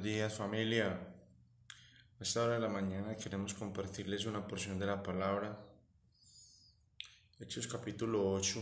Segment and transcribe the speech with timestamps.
[0.00, 0.98] Buenos días familia.
[2.18, 5.58] A esta hora de la mañana queremos compartirles una porción de la palabra.
[7.38, 8.60] Hechos capítulo 8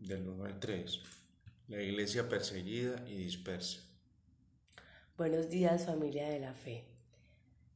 [0.00, 1.02] del 1 al 3.
[1.68, 3.80] La iglesia perseguida y dispersa.
[5.18, 6.86] Buenos días familia de la fe.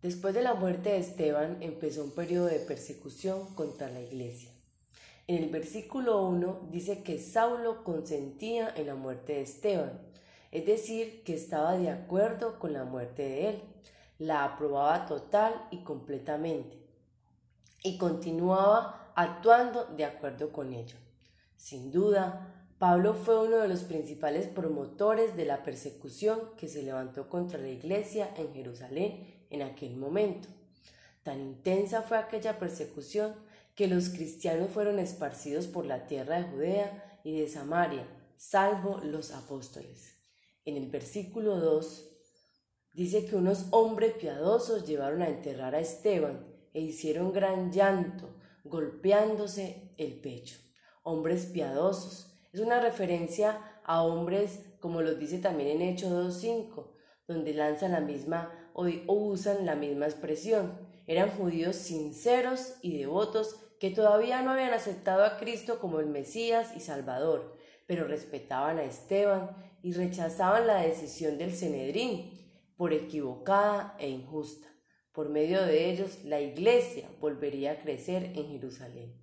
[0.01, 4.53] Después de la muerte de Esteban empezó un periodo de persecución contra la iglesia.
[5.27, 10.01] En el versículo 1 dice que Saulo consentía en la muerte de Esteban
[10.53, 13.63] es decir, que estaba de acuerdo con la muerte de él,
[14.19, 16.77] la aprobaba total y completamente,
[17.83, 20.97] y continuaba actuando de acuerdo con ello.
[21.57, 27.31] Sin duda, Pablo fue uno de los principales promotores de la persecución que se levantó
[27.31, 30.49] contra la iglesia en Jerusalén en aquel momento.
[31.23, 33.35] Tan intensa fue aquella persecución
[33.75, 39.31] que los cristianos fueron esparcidos por la tierra de Judea y de Samaria, salvo los
[39.31, 40.22] apóstoles
[40.65, 42.09] en el versículo 2,
[42.95, 49.95] dice que unos hombres piadosos llevaron a enterrar a Esteban e hicieron gran llanto, golpeándose
[49.99, 50.59] el pecho.
[51.03, 52.33] Hombres piadosos.
[52.53, 56.93] Es una referencia a hombres, como lo dice también en Hechos 2.5,
[57.27, 60.79] donde lanzan la misma o usan la misma expresión.
[61.07, 66.73] Eran judíos sinceros y devotos que todavía no habían aceptado a Cristo como el Mesías
[66.77, 72.43] y Salvador, pero respetaban a Esteban y rechazaban la decisión del Cenedrín
[72.77, 74.69] por equivocada e injusta.
[75.13, 79.21] Por medio de ellos, la iglesia volvería a crecer en Jerusalén.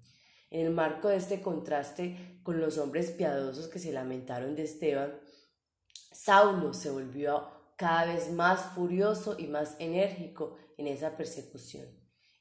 [0.51, 5.19] En el marco de este contraste con los hombres piadosos que se lamentaron de Esteban,
[6.11, 11.87] Saulo se volvió cada vez más furioso y más enérgico en esa persecución.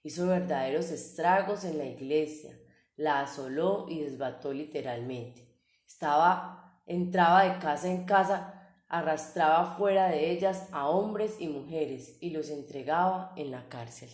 [0.02, 2.58] Hizo verdaderos estragos en la iglesia,
[2.96, 5.48] la asoló y desbató literalmente.
[5.86, 12.30] Estaba Entraba de casa en casa, arrastraba fuera de ellas a hombres y mujeres y
[12.30, 14.08] los entregaba en la cárcel.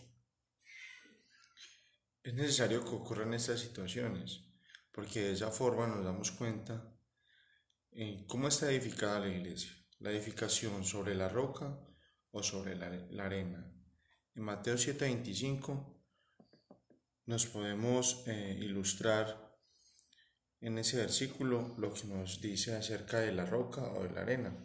[2.25, 4.41] Es necesario que ocurran estas situaciones,
[4.91, 6.93] porque de esa forma nos damos cuenta
[7.93, 9.71] en cómo está edificada la iglesia,
[10.01, 11.79] la edificación sobre la roca
[12.33, 13.73] o sobre la, arena.
[14.35, 15.95] En Mateo 7:25
[17.27, 19.44] nos podemos eh, ilustrar
[20.65, 24.57] en ese versículo lo que nos dice acerca de la roca o de la arena.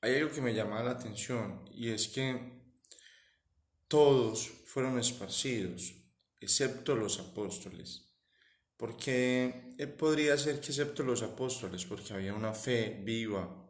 [0.00, 2.58] Hay algo que me llama la atención y es que
[3.86, 5.94] todos fueron esparcidos,
[6.40, 8.16] excepto los apóstoles.
[8.76, 13.64] Porque podría ser que excepto los apóstoles, porque había una fe viva,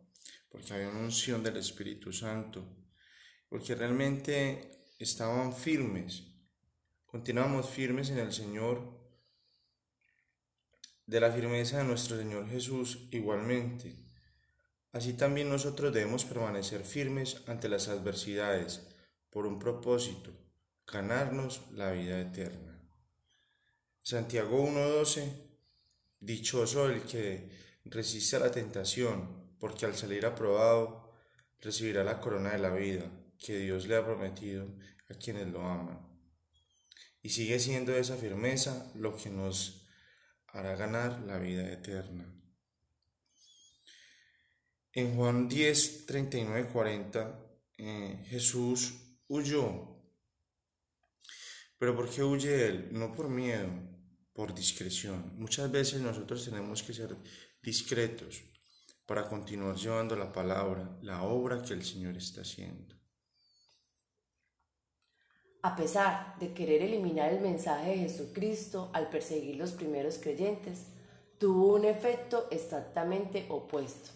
[0.49, 2.65] porque había una unción del Espíritu Santo,
[3.51, 6.25] porque realmente estaban firmes,
[7.05, 8.99] continuamos firmes en el Señor
[11.09, 13.97] de la firmeza de nuestro Señor Jesús igualmente.
[14.93, 18.87] Así también nosotros debemos permanecer firmes ante las adversidades
[19.31, 20.31] por un propósito,
[20.87, 22.79] ganarnos la vida eterna.
[24.03, 25.33] Santiago 1.12
[26.21, 27.49] Dichoso el que
[27.87, 31.15] resiste a la tentación, porque al salir aprobado
[31.61, 34.67] recibirá la corona de la vida que Dios le ha prometido
[35.09, 36.07] a quienes lo aman.
[37.23, 39.88] Y sigue siendo esa firmeza lo que nos
[40.59, 42.35] hará ganar la vida eterna.
[44.93, 47.47] En Juan 10, 39, 40,
[48.25, 48.95] Jesús
[49.29, 49.97] huyó.
[51.79, 52.89] Pero ¿por qué huye él?
[52.91, 53.71] No por miedo,
[54.33, 55.39] por discreción.
[55.39, 57.17] Muchas veces nosotros tenemos que ser
[57.63, 58.43] discretos
[59.07, 62.98] para continuar llevando la palabra, la obra que el Señor está haciendo.
[65.61, 70.87] A pesar de querer eliminar el mensaje de Jesucristo al perseguir los primeros creyentes,
[71.39, 74.11] tuvo un efecto exactamente opuesto.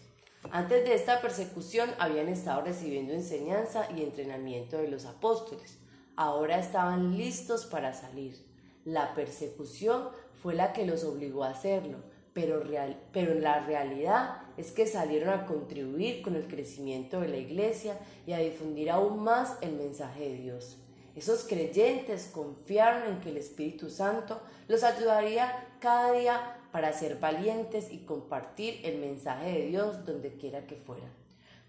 [0.51, 5.77] Antes de esta persecución habían estado recibiendo enseñanza y entrenamiento de los apóstoles.
[6.15, 8.37] Ahora estaban listos para salir.
[8.85, 10.09] La persecución
[10.41, 11.97] fue la que los obligó a hacerlo,
[12.33, 12.63] pero,
[13.11, 18.31] pero la realidad es que salieron a contribuir con el crecimiento de la iglesia y
[18.31, 20.77] a difundir aún más el mensaje de Dios.
[21.15, 27.91] Esos creyentes confiaron en que el Espíritu Santo los ayudaría cada día para ser valientes
[27.91, 31.11] y compartir el mensaje de Dios donde quiera que fueran.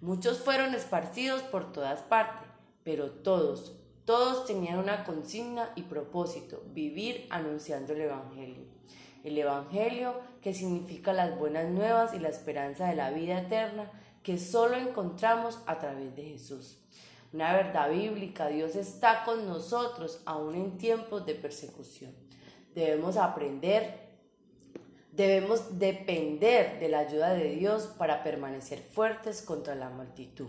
[0.00, 2.48] Muchos fueron esparcidos por todas partes,
[2.84, 3.76] pero todos,
[4.06, 8.64] todos tenían una consigna y propósito, vivir anunciando el Evangelio.
[9.24, 13.90] El Evangelio que significa las buenas nuevas y la esperanza de la vida eterna
[14.22, 16.78] que solo encontramos a través de Jesús
[17.34, 18.46] una verdad bíblica.
[18.46, 22.14] Dios está con nosotros aún en tiempos de persecución.
[22.74, 24.08] Debemos aprender,
[25.10, 30.48] debemos depender de la ayuda de Dios para permanecer fuertes contra la multitud.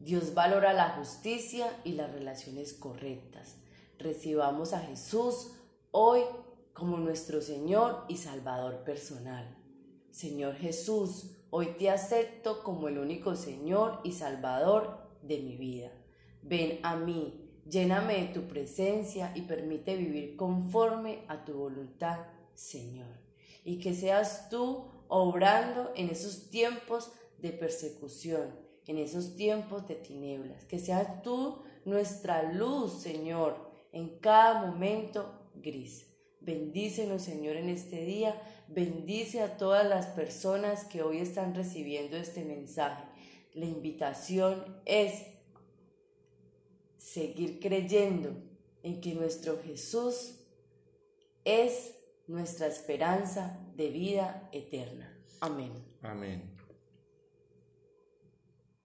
[0.00, 3.56] Dios valora la justicia y las relaciones correctas.
[3.98, 5.52] Recibamos a Jesús
[5.90, 6.22] hoy
[6.72, 9.56] como nuestro Señor y Salvador personal.
[10.10, 15.90] Señor Jesús, hoy te acepto como el único Señor y Salvador de mi vida.
[16.42, 22.18] Ven a mí, lléname de tu presencia y permite vivir conforme a tu voluntad,
[22.54, 23.18] Señor.
[23.64, 28.54] Y que seas tú obrando en esos tiempos de persecución,
[28.86, 30.64] en esos tiempos de tinieblas.
[30.64, 33.56] Que seas tú nuestra luz, Señor,
[33.92, 36.06] en cada momento gris.
[36.40, 38.40] Bendícenos, Señor, en este día.
[38.68, 43.04] Bendice a todas las personas que hoy están recibiendo este mensaje.
[43.58, 45.26] La invitación es
[46.96, 48.30] seguir creyendo
[48.84, 50.36] en que nuestro Jesús
[51.44, 51.96] es
[52.28, 55.12] nuestra esperanza de vida eterna.
[55.40, 55.72] Amén.
[56.02, 56.57] Amén.